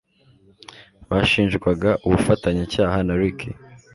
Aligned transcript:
bashinjwaga 1.09 1.89
ubufatanyacyaha 2.05 2.97
na 3.07 3.15
Ricky 3.21 3.49